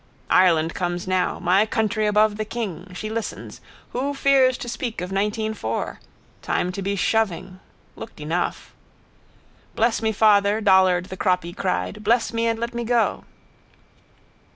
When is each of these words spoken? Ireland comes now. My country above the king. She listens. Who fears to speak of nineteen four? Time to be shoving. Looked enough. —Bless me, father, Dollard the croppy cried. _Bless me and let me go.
Ireland 0.31 0.73
comes 0.73 1.07
now. 1.07 1.37
My 1.37 1.63
country 1.67 2.07
above 2.07 2.37
the 2.37 2.43
king. 2.43 2.91
She 2.95 3.07
listens. 3.07 3.61
Who 3.91 4.15
fears 4.15 4.57
to 4.57 4.67
speak 4.67 4.99
of 4.99 5.11
nineteen 5.11 5.53
four? 5.53 5.99
Time 6.41 6.71
to 6.71 6.81
be 6.81 6.95
shoving. 6.95 7.59
Looked 7.95 8.19
enough. 8.19 8.73
—Bless 9.75 10.01
me, 10.01 10.11
father, 10.11 10.59
Dollard 10.59 11.05
the 11.05 11.17
croppy 11.17 11.53
cried. 11.53 11.99
_Bless 12.01 12.33
me 12.33 12.47
and 12.47 12.57
let 12.57 12.73
me 12.73 12.83
go. 12.83 13.25